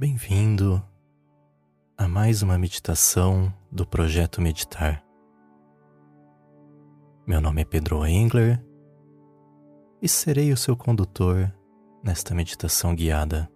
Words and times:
Bem-vindo 0.00 0.80
a 1.96 2.06
mais 2.06 2.40
uma 2.40 2.56
meditação 2.56 3.52
do 3.68 3.84
Projeto 3.84 4.40
Meditar. 4.40 5.02
Meu 7.26 7.40
nome 7.40 7.62
é 7.62 7.64
Pedro 7.64 8.06
Engler 8.06 8.64
e 10.00 10.08
serei 10.08 10.52
o 10.52 10.56
seu 10.56 10.76
condutor 10.76 11.52
nesta 12.00 12.32
meditação 12.32 12.94
guiada. 12.94 13.50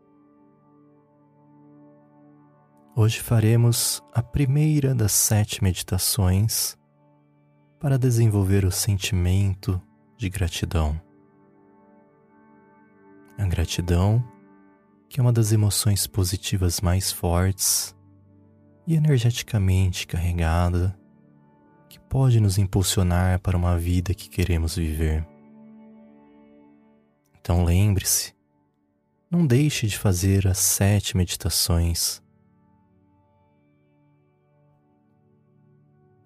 Hoje 2.96 3.20
faremos 3.20 4.02
a 4.12 4.20
primeira 4.20 4.96
das 4.96 5.12
sete 5.12 5.62
meditações 5.62 6.77
para 7.79 7.96
desenvolver 7.96 8.65
o 8.65 8.73
sentimento 8.73 9.80
de 10.16 10.29
gratidão. 10.29 11.01
A 13.38 13.46
gratidão 13.46 14.32
que 15.13 15.21
é 15.21 15.23
uma 15.23 15.30
das 15.32 15.52
emoções 15.52 16.07
positivas 16.07 16.80
mais 16.80 17.13
fortes 17.13 17.95
e 18.87 18.95
energeticamente 18.95 20.07
carregada 20.07 20.99
que 21.87 22.01
pode 22.01 22.41
nos 22.41 22.57
impulsionar 22.57 23.38
para 23.41 23.54
uma 23.54 23.77
vida 23.77 24.15
que 24.15 24.30
queremos 24.30 24.74
viver. 24.74 25.29
Então 27.38 27.63
lembre-se, 27.63 28.35
não 29.30 29.46
deixe 29.46 29.87
de 29.87 29.99
fazer 29.99 30.49
as 30.49 30.57
sete 30.57 31.15
meditações. 31.15 32.23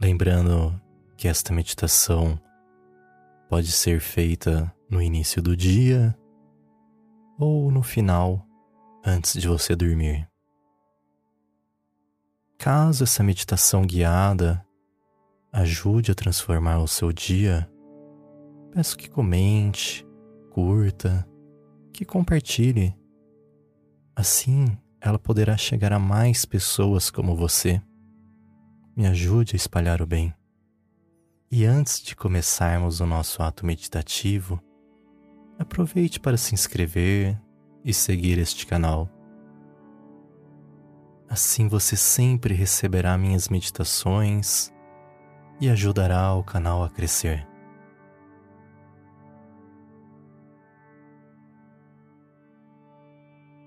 Lembrando 0.00 0.80
que 1.16 1.26
esta 1.26 1.52
meditação 1.52 2.40
pode 3.48 3.72
ser 3.72 3.98
feita 3.98 4.72
no 4.88 5.02
início 5.02 5.42
do 5.42 5.56
dia 5.56 6.16
ou 7.36 7.72
no 7.72 7.82
final 7.82 8.45
antes 9.06 9.40
de 9.40 9.46
você 9.46 9.76
dormir. 9.76 10.28
Caso 12.58 13.04
essa 13.04 13.22
meditação 13.22 13.86
guiada 13.86 14.66
ajude 15.52 16.10
a 16.10 16.14
transformar 16.14 16.78
o 16.78 16.88
seu 16.88 17.12
dia, 17.12 17.70
peço 18.72 18.96
que 18.96 19.08
comente, 19.08 20.04
curta, 20.50 21.26
que 21.92 22.04
compartilhe. 22.04 22.94
Assim, 24.14 24.76
ela 25.00 25.18
poderá 25.18 25.56
chegar 25.56 25.92
a 25.92 25.98
mais 26.00 26.44
pessoas 26.44 27.08
como 27.08 27.36
você. 27.36 27.80
Me 28.96 29.06
ajude 29.06 29.54
a 29.54 29.56
espalhar 29.56 30.02
o 30.02 30.06
bem. 30.06 30.34
E 31.48 31.64
antes 31.64 32.02
de 32.02 32.16
começarmos 32.16 32.98
o 32.98 33.06
nosso 33.06 33.40
ato 33.40 33.64
meditativo, 33.64 34.60
aproveite 35.58 36.18
para 36.18 36.36
se 36.36 36.54
inscrever, 36.54 37.40
e 37.86 37.94
seguir 37.94 38.36
este 38.36 38.66
canal. 38.66 39.08
Assim 41.28 41.68
você 41.68 41.96
sempre 41.96 42.52
receberá 42.52 43.16
minhas 43.16 43.48
meditações 43.48 44.72
e 45.60 45.70
ajudará 45.70 46.34
o 46.34 46.42
canal 46.42 46.82
a 46.82 46.90
crescer. 46.90 47.46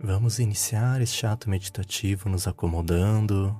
Vamos 0.01 0.39
iniciar 0.39 1.01
este 1.01 1.25
ato 1.25 1.49
meditativo 1.49 2.29
nos 2.29 2.47
acomodando 2.47 3.57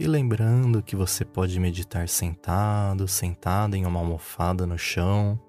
e 0.00 0.06
lembrando 0.06 0.82
que 0.82 0.96
você 0.96 1.24
pode 1.24 1.58
meditar 1.60 2.08
sentado, 2.08 3.06
sentada 3.06 3.76
em 3.76 3.86
uma 3.86 4.00
almofada 4.00 4.66
no 4.66 4.78
chão 4.78 5.40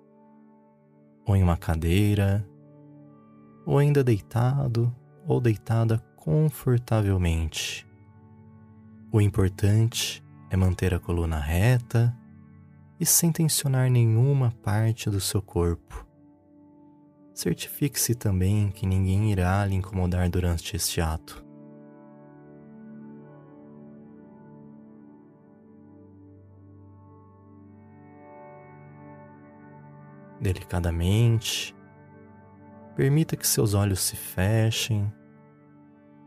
ou 1.25 1.35
em 1.35 1.41
uma 1.41 1.57
cadeira 1.57 2.47
ou 3.65 3.77
ainda 3.77 4.03
deitado 4.03 4.93
ou 5.25 5.39
deitada 5.39 5.99
confortavelmente. 6.15 7.87
O 9.11 9.21
importante 9.21 10.23
é 10.49 10.55
manter 10.55 10.93
a 10.93 10.99
coluna 10.99 11.39
reta 11.39 12.15
e 12.99 13.05
sem 13.05 13.31
tensionar 13.31 13.89
nenhuma 13.89 14.51
parte 14.63 15.09
do 15.09 15.19
seu 15.19 15.41
corpo. 15.41 16.07
Certifique-se 17.33 18.13
também 18.13 18.69
que 18.69 18.85
ninguém 18.85 19.31
irá 19.31 19.65
lhe 19.65 19.75
incomodar 19.75 20.29
durante 20.29 20.75
este 20.75 21.01
ato. 21.01 21.43
Delicadamente, 30.39 31.75
Permita 32.95 33.35
que 33.35 33.47
seus 33.47 33.73
olhos 33.73 34.01
se 34.01 34.15
fechem, 34.15 35.11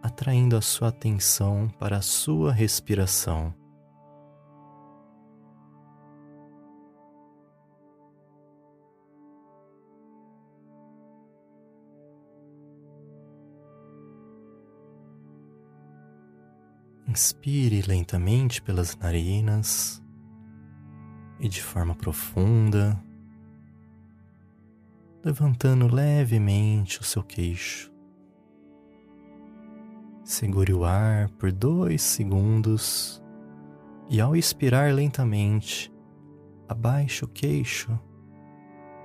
atraindo 0.02 0.56
a 0.56 0.60
sua 0.60 0.88
atenção 0.88 1.68
para 1.78 1.98
a 1.98 2.02
sua 2.02 2.52
respiração. 2.52 3.54
Inspire 17.06 17.82
lentamente 17.82 18.60
pelas 18.60 18.96
narinas 18.96 20.02
e 21.38 21.48
de 21.48 21.62
forma 21.62 21.94
profunda 21.94 23.00
levantando 25.26 25.92
levemente 25.92 27.00
o 27.00 27.02
seu 27.02 27.20
queixo. 27.20 27.92
Segure 30.22 30.72
o 30.72 30.84
ar 30.84 31.28
por 31.30 31.50
dois 31.50 32.00
segundos 32.00 33.20
e, 34.08 34.20
ao 34.20 34.36
expirar 34.36 34.94
lentamente, 34.94 35.92
abaixe 36.68 37.24
o 37.24 37.28
queixo, 37.28 37.98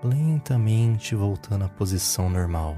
lentamente 0.03 1.15
voltando 1.15 1.65
à 1.65 1.69
posição 1.69 2.29
normal. 2.29 2.77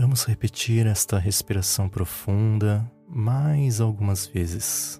Vamos 0.00 0.24
repetir 0.24 0.86
esta 0.86 1.18
respiração 1.18 1.86
profunda 1.86 2.90
mais 3.06 3.82
algumas 3.82 4.26
vezes. 4.26 4.98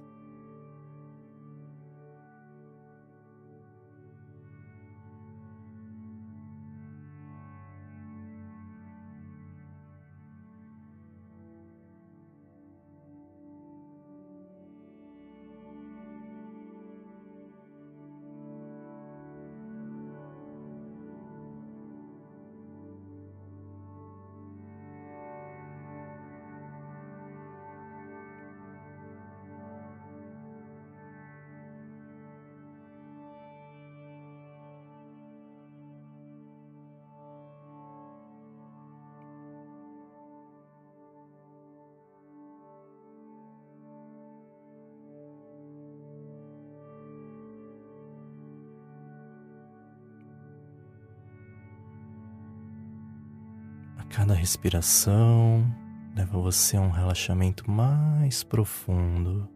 Cada 54.11 54.35
respiração 54.35 55.65
leva 56.17 56.37
você 56.37 56.77
a 56.77 56.81
um 56.81 56.91
relaxamento 56.91 57.71
mais 57.71 58.43
profundo. 58.43 59.49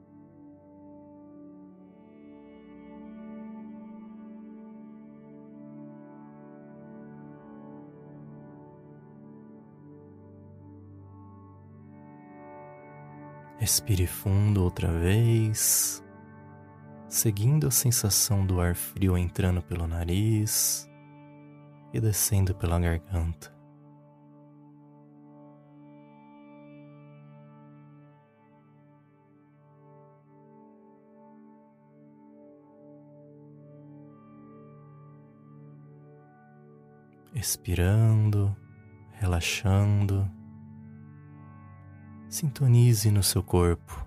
Respire 13.58 14.06
fundo 14.06 14.62
outra 14.62 14.92
vez, 14.92 16.00
seguindo 17.08 17.66
a 17.66 17.72
sensação 17.72 18.46
do 18.46 18.60
ar 18.60 18.76
frio 18.76 19.18
entrando 19.18 19.60
pelo 19.62 19.86
nariz 19.88 20.88
e 21.92 22.00
descendo 22.00 22.54
pela 22.54 22.78
garganta. 22.78 23.53
Expirando, 37.34 38.56
relaxando. 39.12 40.30
Sintonize 42.28 43.10
no 43.10 43.22
seu 43.22 43.42
corpo. 43.42 44.06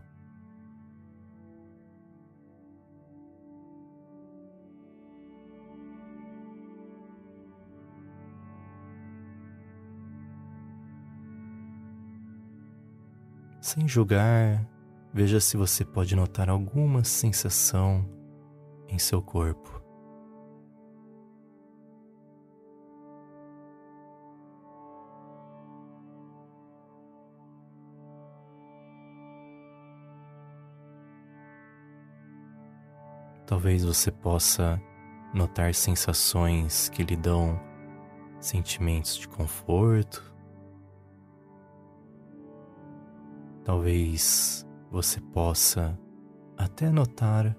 Sem 13.61 13.85
julgar, 13.85 14.65
veja 15.13 15.41
se 15.41 15.57
você 15.57 15.83
pode 15.83 16.15
notar 16.15 16.49
alguma 16.49 17.03
sensação 17.03 18.09
em 18.87 18.97
seu 18.97 19.21
corpo. 19.21 19.76
Talvez 33.47 33.83
você 33.83 34.11
possa 34.11 34.79
notar 35.33 35.73
sensações 35.73 36.89
que 36.89 37.01
lhe 37.01 37.15
dão 37.15 37.59
sentimentos 38.39 39.17
de 39.17 39.27
conforto 39.27 40.37
Talvez 43.67 44.65
você 44.89 45.19
possa 45.19 45.99
até 46.57 46.89
notar 46.89 47.53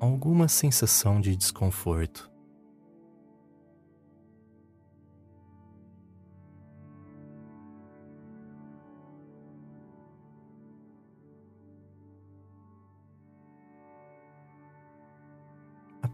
alguma 0.00 0.48
sensação 0.48 1.20
de 1.20 1.36
desconforto. 1.36 2.32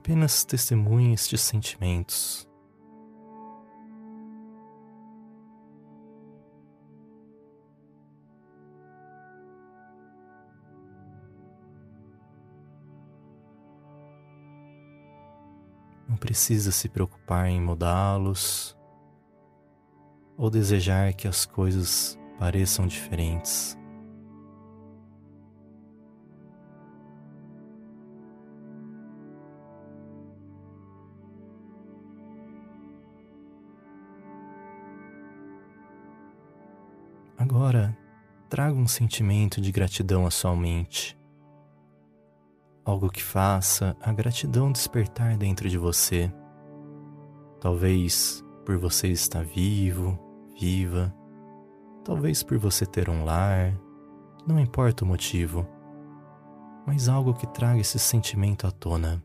Apenas 0.02 0.44
testemunhe 0.44 1.12
estes 1.12 1.42
sentimentos. 1.42 2.48
Não 16.08 16.16
precisa 16.16 16.72
se 16.72 16.88
preocupar 16.88 17.48
em 17.48 17.60
mudá-los 17.60 18.74
ou 20.38 20.48
desejar 20.48 21.12
que 21.12 21.28
as 21.28 21.44
coisas 21.44 22.18
pareçam 22.38 22.86
diferentes. 22.86 23.79
Agora, 37.60 37.94
traga 38.48 38.74
um 38.74 38.88
sentimento 38.88 39.60
de 39.60 39.70
gratidão 39.70 40.24
à 40.24 40.30
sua 40.30 40.56
mente 40.56 41.14
algo 42.86 43.10
que 43.10 43.22
faça 43.22 43.94
a 44.00 44.10
gratidão 44.14 44.72
despertar 44.72 45.36
dentro 45.36 45.68
de 45.68 45.76
você. 45.76 46.32
Talvez 47.60 48.42
por 48.64 48.78
você 48.78 49.08
estar 49.08 49.44
vivo, 49.44 50.18
viva, 50.58 51.14
talvez 52.02 52.42
por 52.42 52.56
você 52.56 52.86
ter 52.86 53.10
um 53.10 53.26
lar, 53.26 53.78
não 54.46 54.58
importa 54.58 55.04
o 55.04 55.06
motivo, 55.06 55.68
mas 56.86 57.10
algo 57.10 57.34
que 57.34 57.46
traga 57.46 57.78
esse 57.78 57.98
sentimento 57.98 58.66
à 58.66 58.70
tona. 58.70 59.22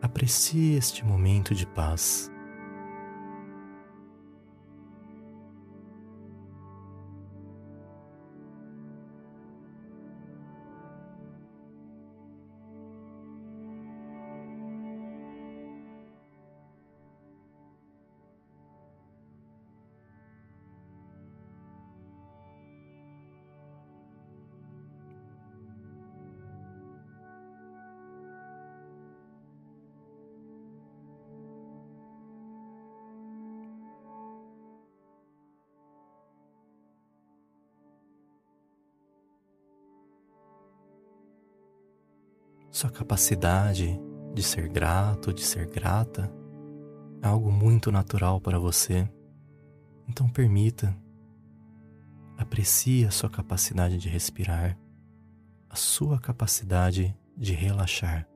Aprecie 0.00 0.76
este 0.76 1.04
momento 1.04 1.56
de 1.56 1.66
paz. 1.66 2.30
Sua 42.74 42.90
capacidade 42.90 43.96
de 44.34 44.42
ser 44.42 44.68
grato, 44.68 45.32
de 45.32 45.44
ser 45.44 45.64
grata, 45.64 46.28
é 47.22 47.28
algo 47.28 47.52
muito 47.52 47.92
natural 47.92 48.40
para 48.40 48.58
você. 48.58 49.08
Então 50.08 50.28
permita, 50.28 50.92
aprecie 52.36 53.06
a 53.06 53.12
sua 53.12 53.30
capacidade 53.30 53.96
de 53.96 54.08
respirar, 54.08 54.76
a 55.70 55.76
sua 55.76 56.18
capacidade 56.18 57.16
de 57.36 57.52
relaxar. 57.52 58.26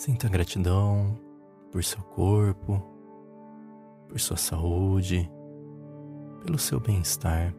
Sinta 0.00 0.30
gratidão 0.30 1.14
por 1.70 1.84
seu 1.84 2.00
corpo, 2.02 2.82
por 4.08 4.18
sua 4.18 4.38
saúde, 4.38 5.30
pelo 6.42 6.58
seu 6.58 6.80
bem-estar. 6.80 7.54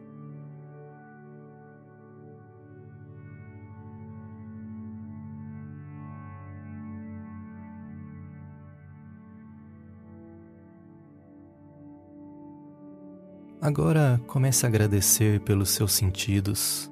Agora 13.60 14.20
comece 14.26 14.66
a 14.66 14.68
agradecer 14.68 15.38
pelos 15.42 15.70
seus 15.70 15.92
sentidos. 15.92 16.90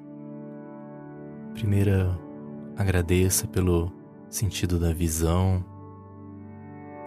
Primeiro, 1.55 2.17
agradeça 2.77 3.45
pelo 3.49 4.00
sentido 4.31 4.79
da 4.79 4.93
visão. 4.93 5.63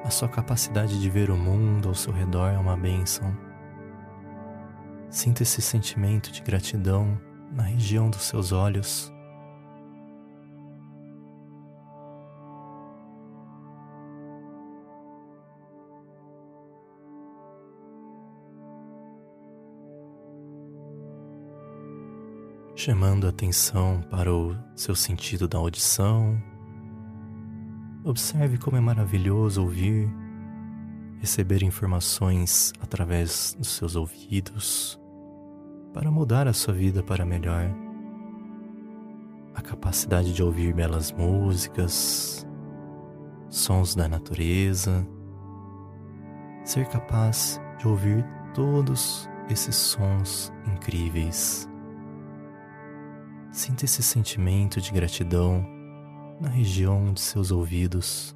A 0.05 0.11
sua 0.11 0.29
capacidade 0.29 1.01
de 1.01 1.11
ver 1.11 1.31
o 1.31 1.37
mundo 1.37 1.89
ao 1.89 1.95
seu 1.95 2.13
redor 2.13 2.51
é 2.51 2.59
uma 2.59 2.77
bênção. 2.77 3.35
Sinta 5.09 5.43
esse 5.43 5.63
sentimento 5.63 6.31
de 6.31 6.43
gratidão 6.43 7.19
na 7.51 7.63
região 7.63 8.11
dos 8.11 8.23
seus 8.23 8.53
olhos. 8.53 9.11
chamando 22.77 23.27
a 23.27 23.31
atenção 23.31 24.03
para 24.11 24.31
o 24.31 24.55
seu 24.77 24.95
sentido 24.95 25.49
da 25.49 25.57
audição, 25.57 26.39
Observe 28.07 28.59
como 28.59 28.77
é 28.77 28.81
maravilhoso 28.81 29.63
ouvir, 29.63 30.15
receber 31.21 31.63
informações 31.63 32.71
através 32.79 33.57
dos 33.59 33.69
seus 33.69 33.97
ouvidos 33.97 35.01
para 35.95 36.11
mudar 36.11 36.47
a 36.47 36.53
sua 36.53 36.75
vida 36.75 37.03
para 37.03 37.25
melhor. 37.25 37.75
A 39.55 39.63
capacidade 39.63 40.35
de 40.35 40.43
ouvir 40.43 40.75
belas 40.75 41.13
músicas, 41.13 42.47
sons 43.49 43.95
da 43.95 44.07
natureza, 44.07 45.09
ser 46.63 46.87
capaz 46.89 47.59
de 47.79 47.89
ouvir 47.89 48.23
todos 48.53 49.31
esses 49.49 49.77
sons 49.77 50.53
incríveis. 50.67 51.67
Sinta 53.51 53.87
esse 53.87 54.03
sentimento 54.03 54.79
de 54.79 54.93
gratidão 54.93 55.74
na 56.41 56.49
região 56.49 57.13
de 57.13 57.21
seus 57.21 57.51
ouvidos. 57.51 58.35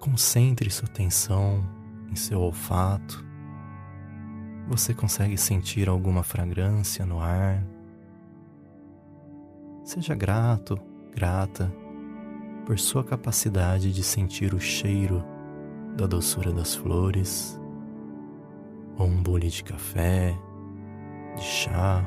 Concentre 0.00 0.70
sua 0.70 0.88
atenção 0.88 1.62
em 2.10 2.16
seu 2.16 2.40
olfato. 2.40 3.24
Você 4.68 4.94
consegue 4.94 5.36
sentir 5.36 5.88
alguma 5.88 6.22
fragrância 6.22 7.04
no 7.04 7.20
ar? 7.20 7.62
Seja 9.84 10.14
grato, 10.14 10.80
grata 11.14 11.72
por 12.66 12.80
sua 12.80 13.04
capacidade 13.04 13.92
de 13.92 14.02
sentir 14.02 14.52
o 14.52 14.58
cheiro 14.58 15.24
da 15.96 16.04
doçura 16.04 16.52
das 16.52 16.74
flores, 16.74 17.58
ou 18.98 19.06
um 19.06 19.22
bule 19.22 19.48
de 19.48 19.62
café, 19.62 20.36
de 21.36 21.42
chá. 21.42 22.04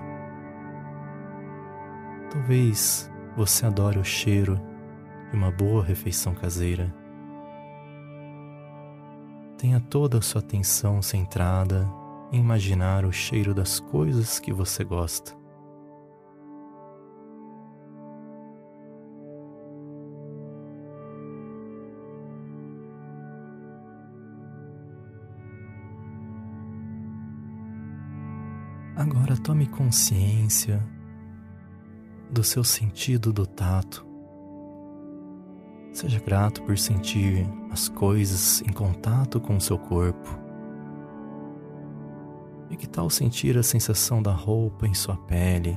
Talvez 2.30 3.10
você 3.38 3.66
adore 3.66 4.00
o 4.00 4.04
cheiro 4.04 4.60
de 5.32 5.38
uma 5.38 5.50
boa 5.50 5.82
refeição 5.82 6.36
caseira. 6.36 6.94
Tenha 9.58 9.80
toda 9.80 10.18
a 10.18 10.22
sua 10.22 10.42
atenção 10.42 11.02
centrada 11.02 11.88
em 12.34 12.40
imaginar 12.40 13.06
o 13.06 13.14
cheiro 13.14 13.54
das 13.54 13.80
coisas 13.80 14.40
que 14.40 14.52
você 14.52 14.84
gosta. 14.84 15.39
Agora 29.12 29.36
tome 29.36 29.66
consciência 29.66 30.88
do 32.30 32.44
seu 32.44 32.64
sentido 32.64 33.34
do 33.34 33.44
tato. 33.44 34.06
Seja 35.92 36.20
grato 36.20 36.62
por 36.62 36.78
sentir 36.78 37.44
as 37.72 37.90
coisas 37.90 38.62
em 38.62 38.72
contato 38.72 39.42
com 39.42 39.58
o 39.58 39.62
seu 39.62 39.80
corpo. 39.80 40.30
E 42.70 42.78
que 42.78 42.88
tal 42.88 43.10
sentir 43.10 43.58
a 43.58 43.64
sensação 43.64 44.22
da 44.22 44.32
roupa 44.32 44.86
em 44.86 44.94
sua 44.94 45.18
pele? 45.18 45.76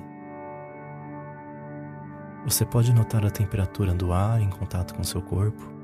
Você 2.44 2.66
pode 2.66 2.92
notar 2.92 3.24
a 3.24 3.30
temperatura 3.30 3.94
do 3.94 4.12
ar 4.12 4.42
em 4.42 4.50
contato 4.50 4.94
com 4.94 5.02
seu 5.02 5.22
corpo? 5.22 5.81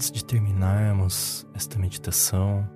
Antes 0.00 0.12
de 0.12 0.24
terminarmos 0.24 1.46
esta 1.52 1.78
meditação, 1.78 2.66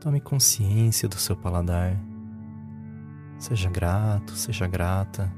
tome 0.00 0.22
consciência 0.22 1.06
do 1.06 1.16
seu 1.16 1.36
paladar. 1.36 2.00
Seja 3.38 3.68
grato, 3.68 4.32
seja 4.32 4.66
grata 4.66 5.30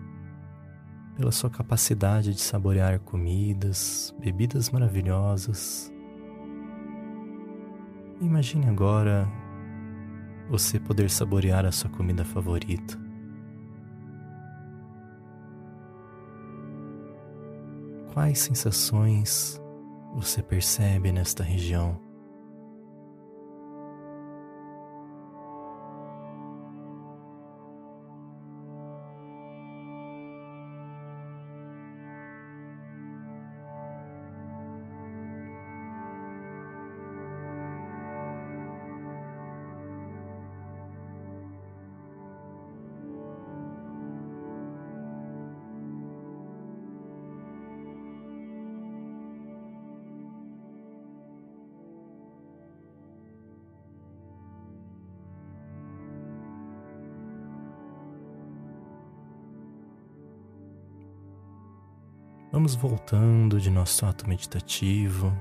pela 1.17 1.33
sua 1.33 1.51
capacidade 1.51 2.33
de 2.33 2.41
saborear 2.41 3.01
comidas, 3.01 4.15
bebidas 4.21 4.71
maravilhosas. 4.71 5.93
Imagine 8.21 8.69
agora 8.69 9.29
você 10.49 10.79
poder 10.79 11.11
saborear 11.11 11.67
a 11.67 11.73
sua 11.73 11.91
comida 11.91 12.25
favorita. 12.25 12.97
Quais 18.13 18.39
sensações 18.39 19.61
você 20.15 20.43
percebe 20.43 21.11
nesta 21.11 21.43
região? 21.43 22.04
Vamos 62.55 62.77
voltando 62.77 63.61
de 63.61 63.69
nosso 63.69 64.07
ato 64.07 64.29
meditativo, 64.29 65.37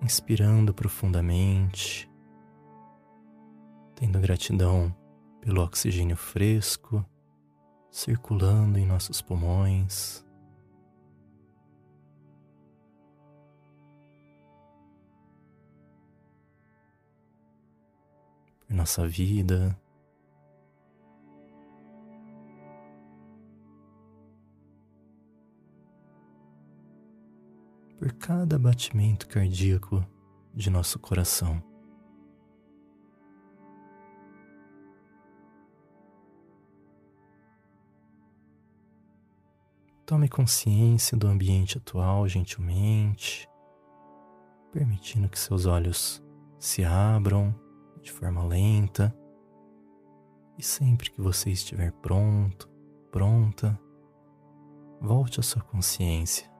inspirando 0.00 0.72
profundamente, 0.72 2.08
tendo 3.96 4.20
gratidão 4.20 4.96
pelo 5.40 5.60
oxigênio 5.60 6.16
fresco 6.16 7.04
circulando 7.90 8.78
em 8.78 8.86
nossos 8.86 9.20
pulmões. 9.20 10.24
Por 18.68 18.76
nossa 18.76 19.04
vida, 19.08 19.76
por 28.04 28.12
cada 28.12 28.58
batimento 28.58 29.26
cardíaco 29.26 30.06
de 30.52 30.68
nosso 30.68 30.98
coração. 30.98 31.64
Tome 40.04 40.28
consciência 40.28 41.16
do 41.16 41.26
ambiente 41.26 41.78
atual 41.78 42.28
gentilmente, 42.28 43.48
permitindo 44.70 45.26
que 45.26 45.38
seus 45.38 45.64
olhos 45.64 46.22
se 46.58 46.84
abram 46.84 47.58
de 48.02 48.12
forma 48.12 48.44
lenta. 48.44 49.16
E 50.58 50.62
sempre 50.62 51.10
que 51.10 51.22
você 51.22 51.48
estiver 51.48 51.90
pronto, 51.90 52.68
pronta, 53.10 53.80
volte 55.00 55.40
à 55.40 55.42
sua 55.42 55.62
consciência 55.62 56.53